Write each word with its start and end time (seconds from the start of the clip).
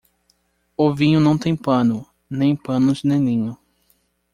O 0.75 0.91
vinho 0.95 1.19
não 1.19 1.37
tem 1.37 1.55
pano, 1.55 2.07
nem 2.27 2.55
panos 2.55 3.03
nem 3.03 3.23
linho. 3.23 3.55